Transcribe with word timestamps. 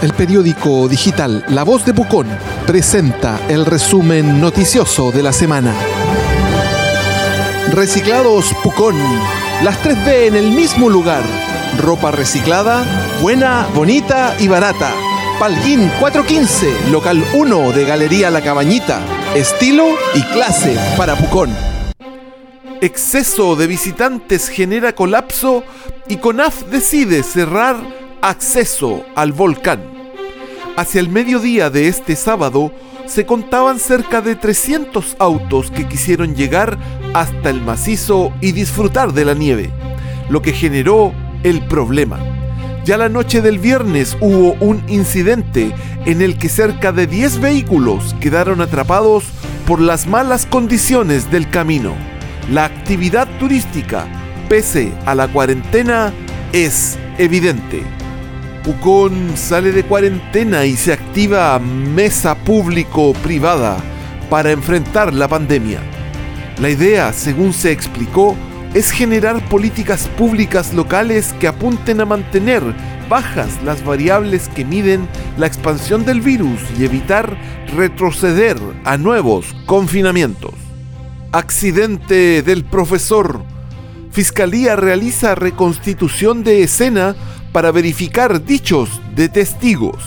El 0.00 0.14
periódico 0.14 0.86
digital 0.86 1.44
La 1.48 1.64
Voz 1.64 1.84
de 1.84 1.92
Pucón 1.92 2.28
presenta 2.68 3.40
el 3.48 3.66
resumen 3.66 4.40
noticioso 4.40 5.10
de 5.10 5.24
la 5.24 5.32
semana. 5.32 5.74
Reciclados 7.72 8.54
Pucón. 8.62 8.96
Las 9.64 9.82
3B 9.82 10.28
en 10.28 10.36
el 10.36 10.52
mismo 10.52 10.88
lugar. 10.88 11.24
Ropa 11.82 12.12
reciclada, 12.12 12.84
buena, 13.20 13.66
bonita 13.74 14.36
y 14.38 14.46
barata. 14.46 14.92
Palguín 15.40 15.90
415, 15.98 16.90
local 16.92 17.24
1 17.34 17.72
de 17.72 17.84
Galería 17.84 18.30
La 18.30 18.40
Cabañita. 18.40 19.00
Estilo 19.34 19.88
y 20.14 20.22
clase 20.22 20.78
para 20.96 21.16
Pucón. 21.16 21.50
Exceso 22.80 23.56
de 23.56 23.66
visitantes 23.66 24.48
genera 24.48 24.94
colapso 24.94 25.64
y 26.06 26.18
CONAF 26.18 26.66
decide 26.70 27.24
cerrar 27.24 27.76
acceso 28.22 29.04
al 29.14 29.32
volcán. 29.32 29.97
Hacia 30.78 31.00
el 31.00 31.08
mediodía 31.08 31.70
de 31.70 31.88
este 31.88 32.14
sábado 32.14 32.70
se 33.04 33.26
contaban 33.26 33.80
cerca 33.80 34.20
de 34.20 34.36
300 34.36 35.16
autos 35.18 35.72
que 35.72 35.88
quisieron 35.88 36.36
llegar 36.36 36.78
hasta 37.14 37.50
el 37.50 37.60
macizo 37.60 38.32
y 38.40 38.52
disfrutar 38.52 39.12
de 39.12 39.24
la 39.24 39.34
nieve, 39.34 39.70
lo 40.28 40.40
que 40.40 40.52
generó 40.52 41.12
el 41.42 41.66
problema. 41.66 42.20
Ya 42.84 42.96
la 42.96 43.08
noche 43.08 43.42
del 43.42 43.58
viernes 43.58 44.16
hubo 44.20 44.52
un 44.60 44.84
incidente 44.86 45.74
en 46.06 46.22
el 46.22 46.38
que 46.38 46.48
cerca 46.48 46.92
de 46.92 47.08
10 47.08 47.40
vehículos 47.40 48.14
quedaron 48.20 48.60
atrapados 48.60 49.24
por 49.66 49.80
las 49.80 50.06
malas 50.06 50.46
condiciones 50.46 51.28
del 51.28 51.50
camino. 51.50 51.94
La 52.52 52.66
actividad 52.66 53.26
turística, 53.40 54.06
pese 54.48 54.92
a 55.06 55.16
la 55.16 55.26
cuarentena, 55.26 56.12
es 56.52 56.96
evidente. 57.18 57.97
Pucón 58.68 59.34
sale 59.34 59.72
de 59.72 59.82
cuarentena 59.82 60.66
y 60.66 60.76
se 60.76 60.92
activa 60.92 61.58
mesa 61.58 62.34
público-privada 62.34 63.78
para 64.28 64.50
enfrentar 64.50 65.14
la 65.14 65.26
pandemia. 65.26 65.80
La 66.60 66.68
idea, 66.68 67.14
según 67.14 67.54
se 67.54 67.72
explicó, 67.72 68.36
es 68.74 68.90
generar 68.90 69.42
políticas 69.48 70.06
públicas 70.18 70.74
locales 70.74 71.34
que 71.40 71.48
apunten 71.48 72.02
a 72.02 72.04
mantener 72.04 72.62
bajas 73.08 73.58
las 73.64 73.82
variables 73.82 74.50
que 74.50 74.66
miden 74.66 75.08
la 75.38 75.46
expansión 75.46 76.04
del 76.04 76.20
virus 76.20 76.60
y 76.78 76.84
evitar 76.84 77.38
retroceder 77.74 78.58
a 78.84 78.98
nuevos 78.98 79.46
confinamientos. 79.64 80.52
Accidente 81.32 82.42
del 82.42 82.66
profesor. 82.66 83.42
Fiscalía 84.10 84.76
realiza 84.76 85.34
reconstitución 85.34 86.44
de 86.44 86.64
escena 86.64 87.16
para 87.52 87.70
verificar 87.72 88.44
dichos 88.44 89.00
de 89.14 89.28
testigos. 89.28 90.04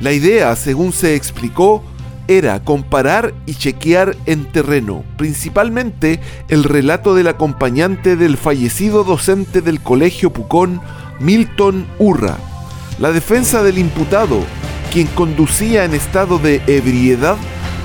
La 0.00 0.12
idea, 0.12 0.54
según 0.56 0.92
se 0.92 1.14
explicó, 1.14 1.82
era 2.26 2.62
comparar 2.64 3.34
y 3.46 3.54
chequear 3.54 4.16
en 4.26 4.46
terreno, 4.46 5.04
principalmente 5.16 6.20
el 6.48 6.64
relato 6.64 7.14
del 7.14 7.28
acompañante 7.28 8.16
del 8.16 8.36
fallecido 8.36 9.04
docente 9.04 9.60
del 9.60 9.80
Colegio 9.80 10.32
Pucón, 10.32 10.80
Milton 11.20 11.86
Urra. 11.98 12.38
La 12.98 13.12
defensa 13.12 13.62
del 13.62 13.78
imputado, 13.78 14.40
quien 14.92 15.06
conducía 15.08 15.84
en 15.84 15.94
estado 15.94 16.38
de 16.38 16.62
ebriedad, 16.66 17.36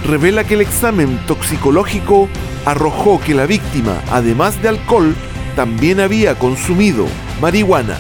revela 0.06 0.46
que 0.46 0.54
el 0.54 0.62
examen 0.62 1.20
toxicológico 1.28 2.30
arrojó 2.66 3.20
que 3.20 3.34
la 3.34 3.46
víctima, 3.46 4.02
además 4.12 4.62
de 4.62 4.70
alcohol, 4.70 5.16
también 5.56 6.00
había 6.00 6.36
consumido 6.36 7.06
marihuana. 7.42 7.98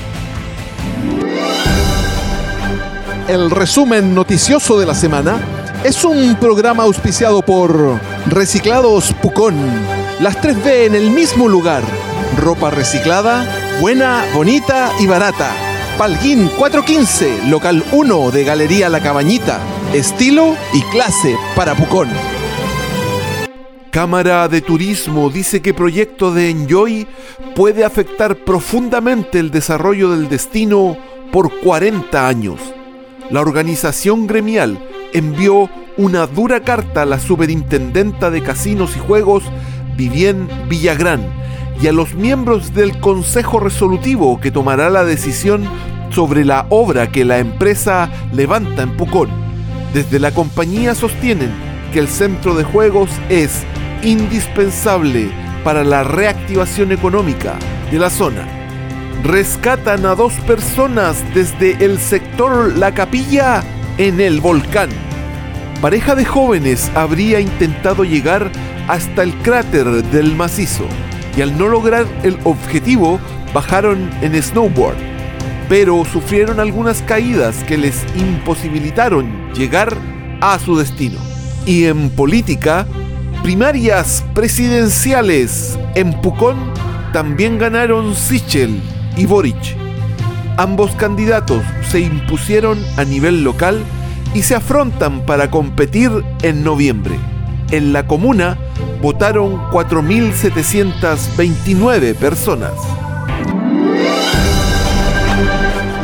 El 3.30 3.52
resumen 3.52 4.16
noticioso 4.16 4.80
de 4.80 4.88
la 4.88 4.95
semana 4.95 5.38
es 5.84 6.04
un 6.04 6.36
programa 6.38 6.82
auspiciado 6.82 7.44
por 7.44 8.00
Reciclados 8.26 9.14
Pucón. 9.22 9.56
Las 10.20 10.42
3B 10.42 10.88
en 10.88 10.95
el 10.95 11.12
mismo 11.12 11.48
lugar. 11.48 11.84
Ropa 12.39 12.72
reciclada, 12.72 13.78
buena, 13.80 14.26
bonita 14.34 14.92
y 15.00 15.06
barata. 15.06 15.52
Palguín 16.00 16.50
415, 16.58 17.50
local 17.50 17.84
1 17.92 18.32
de 18.32 18.44
Galería 18.44 18.89
La 18.89 19.00
Cabañita. 19.00 19.60
Estilo 19.94 20.56
y 20.73 20.82
clase 20.92 21.38
para 21.56 21.76
Pucón. 21.76 22.10
Cámara 23.92 24.48
de 24.48 24.62
Turismo 24.62 25.30
dice 25.30 25.62
que 25.62 25.76
proyecto 25.76 26.34
de 26.34 26.50
Enjoy 26.50 27.08
puede 27.56 27.86
afectar 27.86 28.38
profundamente 28.38 29.38
el 29.38 29.52
desarrollo 29.52 30.10
del 30.10 30.30
destino 30.30 30.98
por 31.32 31.60
40 31.60 32.28
años. 32.28 32.60
La 33.30 33.42
organización 33.42 34.26
gremial 34.26 34.80
envió 35.14 35.70
una 35.98 36.26
dura 36.26 36.62
carta 36.62 37.04
a 37.04 37.06
la 37.06 37.20
superintendenta 37.20 38.32
de 38.32 38.42
casinos 38.42 38.95
y 38.95 39.00
juegos, 39.00 39.44
Vivien 39.95 40.48
Villagrán, 40.67 41.22
y 41.80 41.88
a 41.88 41.92
los 41.92 42.16
miembros 42.16 42.73
del 42.73 43.00
Consejo 43.00 43.60
Resolutivo 43.60 44.39
que 44.39 44.50
tomará 44.50 44.89
la 44.89 45.04
decisión 45.04 45.64
sobre 46.10 46.44
la 46.44 46.66
obra 46.70 47.12
que 47.12 47.23
la 47.23 47.38
empresa 47.38 48.10
levanta 48.34 48.82
en 48.82 48.98
Pucón. 48.98 49.30
Desde 49.94 50.20
la 50.20 50.32
compañía 50.32 50.95
sostienen 50.95 51.52
que 51.94 52.00
el 52.00 52.08
centro 52.08 52.56
de 52.56 52.64
juegos 52.64 53.12
es 53.30 53.64
indispensable 54.02 55.30
para 55.64 55.84
la 55.84 56.04
reactivación 56.04 56.92
económica 56.92 57.60
de 57.92 58.00
la 58.00 58.10
zona. 58.10 58.58
Rescatan 59.24 60.06
a 60.06 60.16
dos 60.16 60.34
personas 60.48 61.24
desde 61.34 61.84
el 61.84 62.00
sector 62.00 62.78
La 62.78 62.94
Capilla 62.94 63.62
en 63.98 64.22
el 64.22 64.40
volcán. 64.40 64.90
Pareja 65.82 66.16
de 66.16 66.24
jóvenes 66.24 66.90
habría 66.96 67.42
intentado 67.42 68.06
llegar 68.06 68.50
hasta 68.88 69.24
el 69.24 69.34
cráter 69.40 69.86
del 70.06 70.38
macizo 70.38 70.86
y 71.36 71.42
al 71.42 71.58
no 71.58 71.68
lograr 71.68 72.06
el 72.24 72.40
objetivo 72.46 73.20
bajaron 73.54 74.10
en 74.22 74.42
snowboard, 74.42 74.96
pero 75.68 76.06
sufrieron 76.06 76.62
algunas 76.62 77.02
caídas 77.02 77.62
que 77.66 77.78
les 77.78 78.06
imposibilitaron 78.16 79.52
llegar 79.54 79.98
a 80.40 80.58
su 80.60 80.78
destino. 80.78 81.20
Y 81.66 81.86
en 81.86 82.10
política, 82.10 82.88
primarias 83.44 84.24
presidenciales 84.34 85.78
en 85.96 86.14
Pucón 86.22 86.58
también 87.12 87.58
ganaron 87.58 88.16
Sichel 88.16 88.82
y 89.20 89.26
Boric. 89.26 89.76
Ambos 90.58 90.92
candidatos 90.96 91.62
se 91.92 92.00
impusieron 92.00 92.82
a 92.98 93.04
nivel 93.04 93.44
local 93.44 93.84
y 94.34 94.44
se 94.44 94.56
afrontan 94.56 95.26
para 95.26 95.52
competir 95.52 96.10
en 96.42 96.64
noviembre. 96.64 97.20
En 97.72 97.92
la 97.94 98.08
comuna 98.08 98.58
votaron 99.02 99.58
4.729 99.72 102.16
personas. 102.16 102.72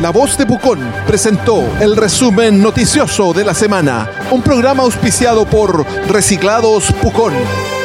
La 0.00 0.10
Voz 0.10 0.36
de 0.36 0.44
Pucón 0.44 0.80
presentó 1.06 1.64
el 1.80 1.96
resumen 1.96 2.60
noticioso 2.62 3.32
de 3.32 3.44
la 3.44 3.54
semana, 3.54 4.10
un 4.30 4.42
programa 4.42 4.82
auspiciado 4.82 5.46
por 5.46 5.86
Reciclados 6.08 6.92
Pucón. 7.02 7.32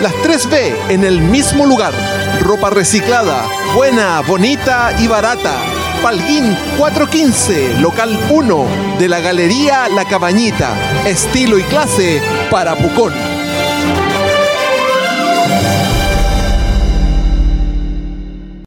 Las 0.01 0.11
3B 0.15 0.73
en 0.89 1.05
el 1.05 1.21
mismo 1.21 1.65
lugar. 1.65 1.93
Ropa 2.41 2.71
reciclada, 2.71 3.45
buena, 3.75 4.19
bonita 4.21 4.95
y 4.99 5.07
barata. 5.07 5.53
Palguín 6.01 6.57
415, 6.77 7.79
local 7.79 8.19
1 8.31 8.67
de 8.97 9.07
la 9.07 9.19
Galería 9.19 9.87
La 9.87 10.05
Cabañita. 10.05 10.73
Estilo 11.05 11.59
y 11.59 11.63
clase 11.63 12.19
para 12.49 12.75
Pucón. 12.75 13.13